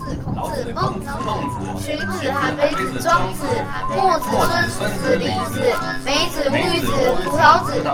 [0.00, 3.44] 子、孔子、孟子、荀子、韩非子、庄子、
[3.94, 4.26] 墨子、
[4.70, 5.60] 孙子、李子、
[6.04, 6.90] 梅子、绿子、
[7.24, 7.84] 葡萄子。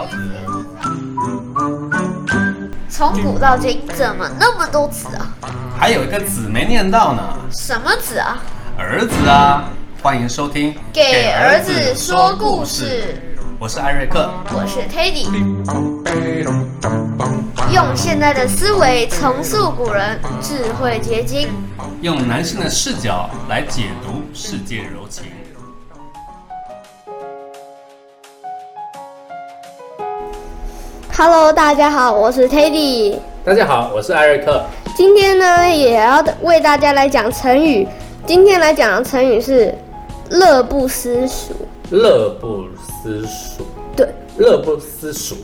[2.89, 5.35] 从古到今，怎么那么多子啊？
[5.79, 8.38] 还有一个子没念到呢，什么子啊？
[8.79, 9.65] 儿子啊！
[10.03, 13.19] 欢迎收听《给儿子说故事》，
[13.59, 15.25] 我是艾瑞克，我是 Teddy，
[17.73, 21.48] 用现代的思维重塑古人智慧结晶，
[22.03, 25.25] 用男性的视角来解读世界柔情。
[31.16, 33.19] Hello，大家好，我是 Teddy。
[33.43, 34.66] 大家好，我是艾瑞克。
[34.95, 37.88] 今天呢，也要为大家来讲成语。
[38.27, 39.75] 今天来讲的成语是
[40.29, 41.55] “乐不思蜀
[41.91, 43.65] 乐不思蜀，”。
[43.97, 44.09] 对
[44.39, 45.37] 乐不思蜀，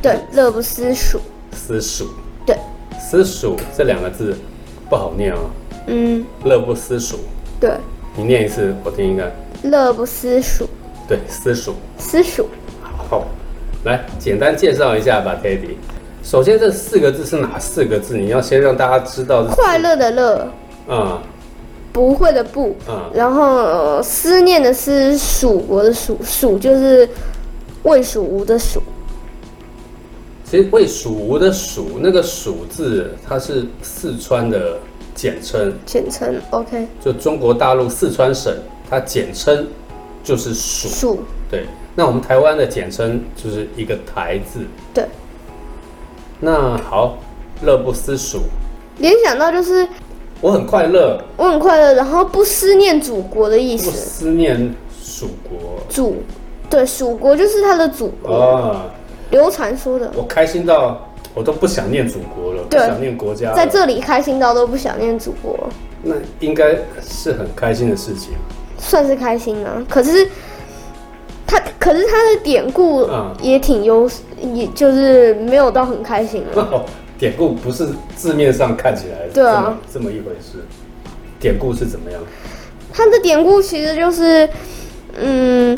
[0.00, 1.20] 对，乐不思蜀。
[1.52, 2.08] 思蜀，
[2.46, 2.56] 对，
[3.00, 4.36] 思蜀这两个字
[4.88, 5.38] 不好念啊、
[5.86, 7.18] 嗯，乐不思蜀，
[7.58, 7.72] 对，
[8.14, 9.32] 你念一次，我听一个。
[9.62, 10.68] 乐不思蜀，
[11.08, 11.74] 对，思蜀。
[11.98, 12.46] 思蜀。
[13.08, 13.24] 好，
[13.84, 15.76] 来简单介绍一下吧，Teddy。
[16.22, 18.16] 首先，这四个字是哪四个字？
[18.16, 19.44] 你要先让大家知道。
[19.44, 20.48] 快乐的乐，
[20.88, 21.18] 嗯
[21.96, 27.08] 不会的不，嗯，然后、呃思念的思，蜀国的蜀，蜀就是
[27.84, 28.82] 魏蜀吴的蜀。
[30.44, 34.78] 其实魏蜀吴的蜀那个蜀字，它是四川的
[35.14, 38.54] 简称，简称 OK 就中国大陆四川省，
[38.90, 39.66] 它简称
[40.22, 40.88] 就是蜀。
[40.88, 44.60] 蜀，对，那我们台湾的简称就是一个台字。
[44.92, 45.06] 对，
[46.38, 47.16] 那好，
[47.62, 48.40] 乐不思蜀，
[48.98, 49.88] 联想到就是
[50.40, 53.90] 我很快乐，我很快乐，然后不思念祖国的意不思。
[53.90, 56.16] 思念蜀国祖，
[56.68, 58.34] 对，蜀国就是他的祖国。
[58.34, 58.86] 啊。
[59.30, 63.56] 刘禅说的，我开心到我都不想念祖国了，不对想念国家了。
[63.56, 65.68] 在这里开心到都不想念祖国了，
[66.04, 68.34] 那应该是很开心的事情。
[68.78, 69.84] 算是开心啊。
[69.88, 70.28] 可是
[71.44, 74.08] 他，可是他的典故嗯也挺优，
[74.54, 76.84] 也就是没有到很开心啊。
[77.16, 79.76] 哦，典故不是字面上看起来对啊。
[79.92, 80.64] 这么一回事。
[81.38, 82.20] 典故是怎么样？
[82.92, 84.48] 他的典故其实就是，
[85.18, 85.76] 嗯，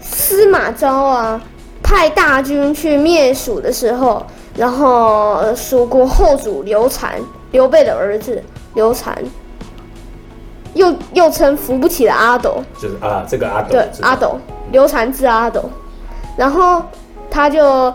[0.00, 1.40] 司马昭啊，
[1.82, 4.24] 派大军去灭蜀的时候，
[4.56, 7.20] 然后呃蜀国后主刘禅，
[7.50, 8.42] 刘备的儿子
[8.74, 9.14] 刘禅，
[10.72, 14.38] 又又称扶不起的阿斗，就是啊，这个阿斗，对知，道阿，斗，
[14.72, 15.68] 刘禅字阿斗，
[16.38, 16.82] 然后
[17.30, 17.92] 他就，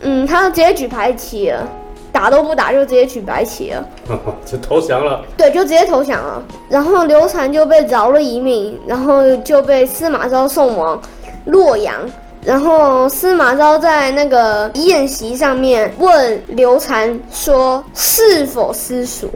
[0.00, 1.68] 嗯，他就直接举牌旗了，
[2.12, 3.84] 打都不打就直接举白旗了。
[4.44, 5.24] 就投降了。
[5.36, 6.42] 对，就直接投降了。
[6.68, 11.00] 然后刘禅就被饶了一命，然后就被司马昭送往
[11.46, 11.94] 洛阳。
[12.42, 19.30] 然后司马昭在那个宴席上面问刘禅说：“是否思蜀？”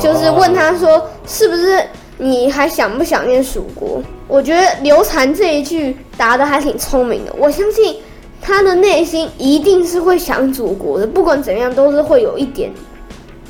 [0.00, 1.80] 就是问他说：“是不是
[2.18, 7.96] 你还想不想念蜀国？”我觉得刘禅这一句答的还挺聪明的，我相信
[8.40, 12.72] 他的内心一定是会想祖国的，不管怎样都是会有一点，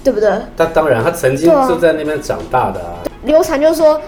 [0.02, 0.30] 对不对？
[0.56, 2.94] 那当然，他曾经对啊就在那边长大的啊。
[3.24, 4.00] 刘禅就说：“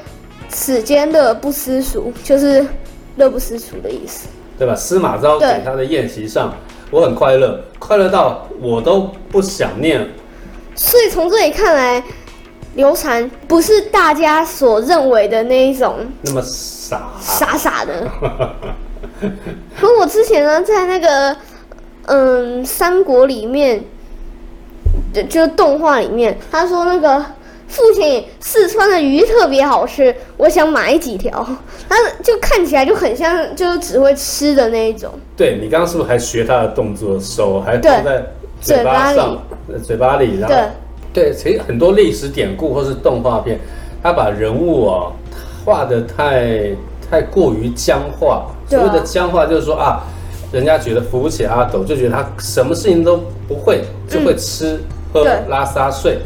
[0.48, 2.66] 此间乐不思蜀，就是
[3.16, 4.28] 乐不思蜀的意思。
[4.59, 4.75] 对吧？
[4.75, 6.54] 司马昭对给他的宴席上，
[6.91, 10.06] 我很快乐，快乐到我都不想念。
[10.75, 12.03] 所以从这里看来，
[12.75, 18.09] 刘禅不是大家所认为的那一种那么傻，傻傻的。
[19.78, 21.37] 可我之前呢，在那个
[22.06, 23.83] 嗯三国里面，
[25.12, 27.25] 就就动画里面，他说那个
[27.69, 31.47] 父亲四川的鱼特别好吃，我想买几条。
[31.88, 35.11] 他就看起来就很像，就是只会吃的那一种。
[35.37, 37.19] 对你刚刚是不是还学他的动作？
[37.21, 38.27] 手还对放在
[38.61, 39.38] 嘴巴上，
[39.71, 40.56] 呃嘴巴里，然后
[41.12, 43.59] 对对，其实很多历史典故或是动画片，
[44.03, 45.12] 他把人物哦
[45.65, 46.71] 画的太
[47.11, 48.47] 太过于僵化。
[48.78, 50.03] 所谓的僵化就是说啊，
[50.50, 54.81] 人家觉得扶不起阿斗，就觉得他什么事情都不会，就会吃、
[55.12, 56.19] 喝拉撒睡，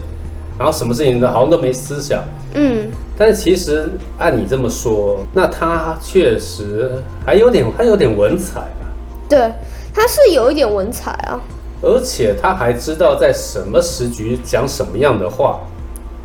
[0.57, 2.23] 然后什么事情都好像都没思想。
[2.55, 2.89] 嗯，
[3.19, 3.89] 但是其实
[4.19, 6.93] 按你这么说，那他确实
[7.25, 8.87] 还有点还有点文采啊。
[9.29, 9.53] 对，
[9.93, 11.41] 他是有一点文采啊。
[11.83, 15.61] 而且他还知道在什么时局讲什么样的话。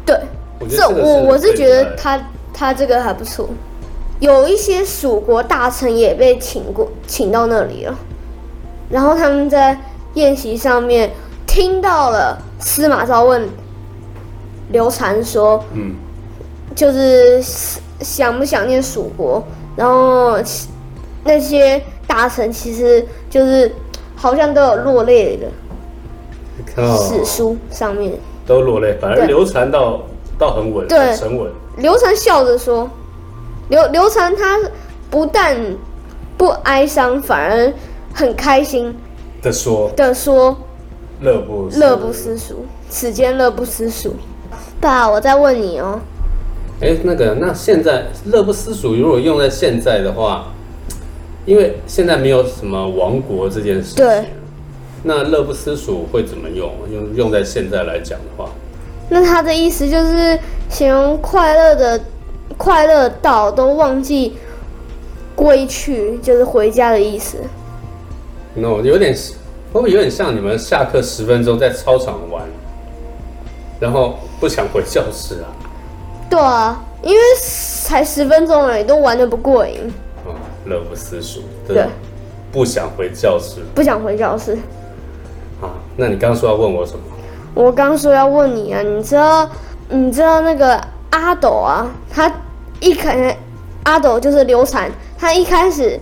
[0.05, 0.15] 对，
[0.59, 2.21] 我觉这得这我我是觉得他
[2.53, 3.49] 他这个还不错。
[4.21, 7.97] 有一些蜀国大臣也被请过，请到那里了，
[8.87, 9.77] 然后他们在
[10.13, 11.09] 宴席上面
[11.47, 13.49] 听到了司马昭问
[14.69, 15.95] 刘禅说，嗯，
[16.75, 17.41] 就是
[18.01, 19.43] 想不想念蜀国，
[19.75, 20.37] 然后
[21.23, 23.73] 那些大臣其实就是
[24.15, 25.47] 好像都有落泪的
[26.95, 28.13] 史书上面，
[28.45, 29.25] 都落泪，反而对。
[29.25, 30.01] 流传到
[30.37, 30.99] 到很稳，对。
[30.99, 31.51] 很沉稳。
[31.77, 32.87] 刘禅笑着说
[33.71, 34.59] ：“刘刘禅他
[35.09, 35.57] 不但
[36.37, 37.73] 不哀伤，反而
[38.13, 38.93] 很开心
[39.41, 39.89] 的说。
[39.95, 40.57] 的说，
[41.21, 44.13] 乐不乐不思蜀，此间乐不思蜀。”
[44.81, 46.01] 爸，我再问你哦，
[46.81, 50.47] 哎，那个，那现在乐不思蜀，如果用在现在的话，
[51.45, 54.25] 因为现在没有什么亡国这件事情，对，
[55.03, 56.69] 那乐不思蜀会怎么用？
[56.91, 58.49] 用用在现在来讲的话，
[59.07, 60.37] 那他的意思就是
[60.67, 62.01] 形容快乐的
[62.61, 64.37] 快乐到都忘记
[65.35, 67.37] 归去，就是回家的意思。
[68.53, 69.15] no，有点
[69.73, 72.43] 会不会有点像你们下课十分钟在操场玩，
[73.79, 75.49] 然后不想回教室啊？
[76.29, 77.19] 对啊，因为
[77.83, 79.91] 才十分钟而已，都玩的不过瘾，
[80.23, 80.35] 哦，
[80.65, 81.87] 乐不思蜀，对，
[82.51, 84.53] 不想回教室不想回教室。
[85.59, 85.73] 啊？
[85.97, 86.99] 那你刚刚说要问我什么？
[87.55, 89.49] 我刚说要问你啊，你知道
[89.89, 90.79] 你知道那个
[91.09, 92.31] 阿斗啊，他
[92.81, 93.37] 一开
[93.83, 95.97] 阿斗就是流产，他一开始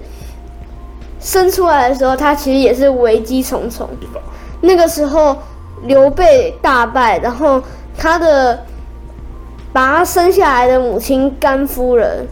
[1.20, 3.88] 生出来的时候，他其实也是危机重重。
[4.62, 5.38] 那个时候
[5.84, 7.62] 刘备大败，然后
[7.98, 8.66] 他的
[9.72, 12.28] 把他生下来的母亲甘夫人，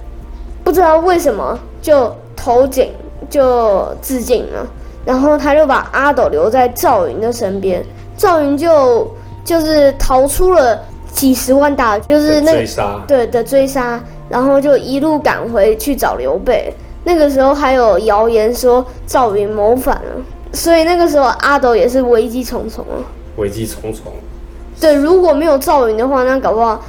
[0.63, 2.91] 不知道为什么就投井
[3.29, 4.65] 就自尽了，
[5.05, 7.81] 然后他就把阿斗留在赵云的身边，
[8.17, 9.09] 赵云就
[9.45, 10.81] 就是逃出了
[11.13, 16.73] 几十万大军，就是那追杀，对的追杀，然后就一路赶回去找刘备。
[17.03, 20.11] 那个时候还有谣言说赵云谋反了，
[20.51, 22.99] 所以那个时候阿斗也是危机重重啊。
[23.37, 24.11] 危机重重。
[24.79, 26.83] 对，如果没有赵云的话，那搞不好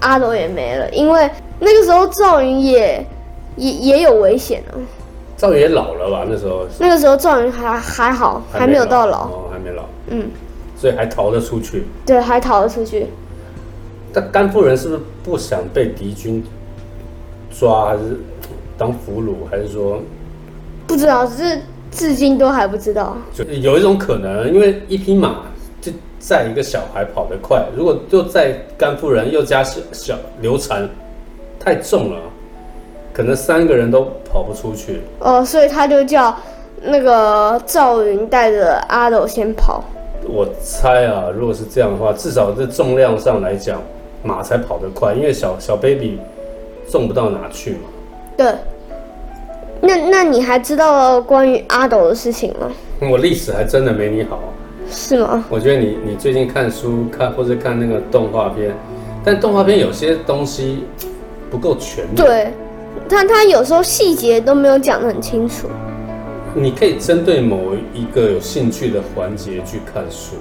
[0.00, 1.30] 阿斗也没了，因为
[1.60, 3.06] 那个时候赵云也
[3.56, 4.74] 也也有危险啊。
[5.36, 6.24] 赵云也老了吧？
[6.28, 10.30] 那时候那个时候赵云还还好，还没有到老，哦，还没老，嗯，
[10.76, 11.86] 所以还逃得出去。
[12.06, 13.08] 对，还逃得出去。
[14.14, 16.42] 但甘夫人是不是不想被敌军
[17.50, 18.16] 抓，还是
[18.78, 20.00] 当俘虏，还是说
[20.86, 23.16] 不知道，只是至今都还不知道。
[23.34, 25.42] 就有一种可能，因为一匹马
[25.80, 25.90] 就
[26.20, 30.88] 载一个小孩跑得快，如果就载甘夫人又加小小流产，
[31.58, 32.20] 太重了，
[33.12, 35.00] 可能三个人都跑不出去。
[35.18, 36.36] 哦，所以他就叫
[36.82, 39.82] 那个赵云带着阿斗先跑。
[40.26, 43.80] 我猜啊，如果是这样的话，至少在重量上来讲，
[44.24, 46.18] 马才跑得快，因为小小 baby
[46.88, 47.78] 送不到哪去嘛。
[48.36, 48.52] 对，
[49.80, 52.72] 那那你还知道关于阿斗的事情吗？
[53.00, 54.40] 我历史还真的没你好，
[54.90, 55.44] 是吗？
[55.50, 58.74] 我觉得你你最近看书看或者看那个动画片，
[59.22, 60.84] 但动画片有些东西
[61.50, 62.52] 不够全面。，对，
[63.08, 65.68] 但他有时候细节都没有讲得很清楚。
[66.54, 70.36] 你可以针对某一个有兴趣的环节去看书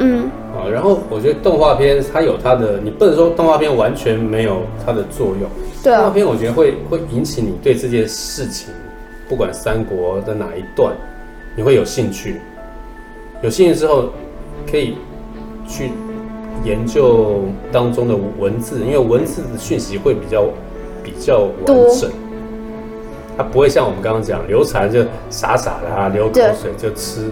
[0.00, 0.68] 嗯，啊。
[0.68, 5.48] 然后我觉得动画片它有它的，你不能说动画片完全没有它的作用。
[5.82, 8.72] 对啊，动画片我觉得会会引起你对这件事情，
[9.28, 10.92] 不管三国的哪一段，
[11.56, 12.40] 你会有兴趣。
[13.42, 14.10] 有兴趣之后，
[14.70, 14.96] 可以
[15.66, 15.92] 去
[16.64, 20.44] 研究当中的文字，因为文字的讯息会比较
[21.02, 22.10] 比较完多整。
[23.38, 27.30] 它不会像我们刚刚讲流产就傻傻的啊，流口水就吃，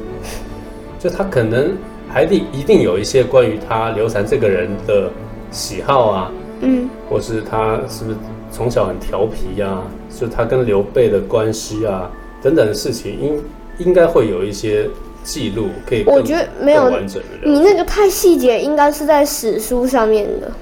[0.98, 1.76] 就他可能
[2.08, 5.10] 还得一定有一些关于他刘禅这个人的
[5.50, 8.16] 喜好啊，嗯，或是他是不是
[8.50, 12.10] 从小很调皮呀、就他跟刘备的关系啊
[12.42, 14.88] 等等的事情，应应该会有一些
[15.22, 20.52] 记录，可以我觉得没有完整的了你那个太细节，应该是在史书上面的，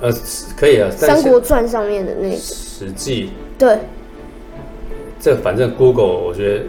[0.00, 0.12] 呃
[0.56, 2.36] 可以啊，《三国传》上面的那个。
[2.36, 3.30] 史记。
[3.56, 3.78] 对，
[5.20, 6.64] 这反正 Google 我觉得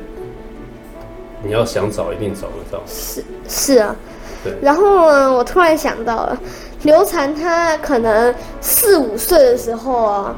[1.44, 3.96] 你要想找一定找得到，是是啊
[4.62, 6.38] 然后呢，我突然想到了，
[6.84, 10.36] 刘禅他可能四五岁的时候啊，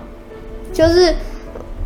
[0.74, 1.16] 就是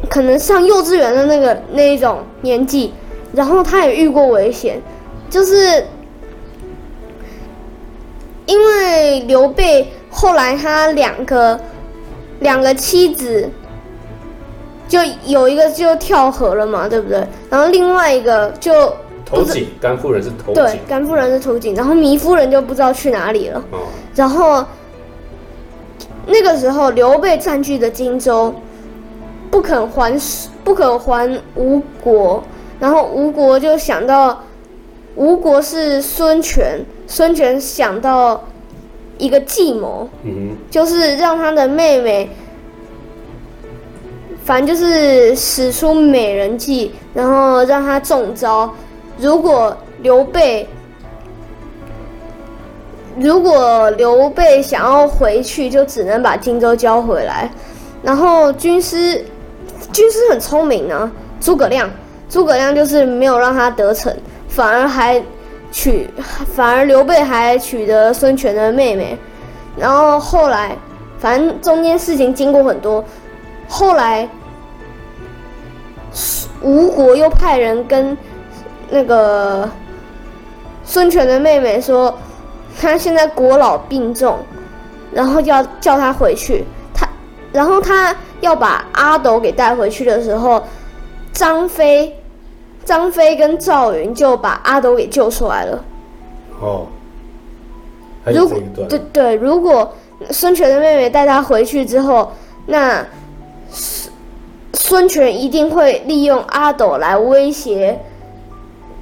[0.09, 2.93] 可能上幼稚园的那个那一种年纪，
[3.33, 4.81] 然后他也遇过危险，
[5.29, 5.85] 就是
[8.45, 11.59] 因为刘备后来他两个
[12.39, 13.49] 两个妻子。
[14.87, 14.97] 就
[15.27, 17.23] 有一个就跳河了嘛，对不对？
[17.47, 18.91] 然后另外一个就
[19.25, 23.63] 投井甘夫人是投对，甘夫人是头井，然后糜夫人就不知道去哪里了。
[23.71, 23.79] 哦，
[24.15, 24.65] 然后
[26.25, 28.53] 那个时候刘备占据的荆州，
[29.51, 30.19] 不肯还
[30.63, 32.43] 不肯还吴国，
[32.79, 34.43] 然后吴国就想到
[35.15, 38.43] 吴国是孙权，孙权想到
[39.17, 42.29] 一个计谋，嗯就是让他的妹妹，
[44.43, 48.73] 反正就是使出美人计，然后让他中招。
[49.19, 50.67] 如果刘备
[53.17, 57.51] 如果刘备想要回去，就只能把荆州交回来。
[58.01, 59.25] 然后军师，
[59.91, 61.11] 军师很聪明啊，
[61.41, 61.89] 诸葛亮，
[62.29, 64.15] 诸葛亮就是没有让他得逞，
[64.47, 65.21] 反而还
[65.69, 66.09] 娶，
[66.55, 69.17] 反而刘备还娶得孙权的妹妹。
[69.75, 70.77] 然后后来，
[71.17, 73.03] 反正中间事情经过很多，
[73.67, 74.29] 后来
[76.61, 78.17] 吴国又派人跟
[78.89, 79.69] 那个
[80.83, 82.17] 孙权的妹妹说，
[82.79, 84.39] 他现在国老病重，
[85.11, 86.65] 然后要叫他回去。
[86.93, 87.07] 他，
[87.51, 90.63] 然后他要把阿斗给带回去的时候，
[91.31, 92.17] 张飞、
[92.83, 95.83] 张飞跟赵云就把阿斗给救出来了。
[96.59, 96.87] 哦，
[98.25, 99.93] 如果对对，如果
[100.31, 102.31] 孙权的妹妹带他回去之后，
[102.65, 103.05] 那
[103.69, 104.11] 孙
[104.73, 107.99] 孙权一定会利用阿斗来威胁，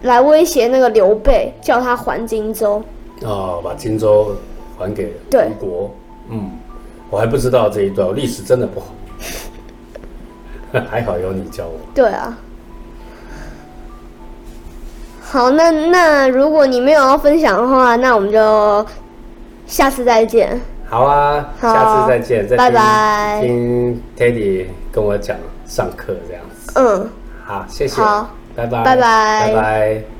[0.03, 2.81] 来威胁那个刘备，叫他还荆州。
[3.23, 4.35] 哦，把荆州
[4.77, 5.95] 还给对吴国。
[6.29, 6.51] 嗯，
[7.09, 8.87] 我还不知道这一段，我历史真的不好。
[10.89, 11.79] 还好有你教我。
[11.95, 12.37] 对啊。
[15.21, 18.85] 好，那那如果你没有要分享的话，那我们就
[19.65, 20.61] 下次再见。
[20.89, 22.47] 好啊，好下次再见。
[22.47, 25.35] 再拜拜听 Teddy 跟我讲
[25.65, 26.71] 上课这样子。
[26.75, 27.09] 嗯。
[27.43, 28.01] 好，谢谢。
[28.01, 28.83] 好，拜拜。
[28.83, 30.16] 拜拜拜拜。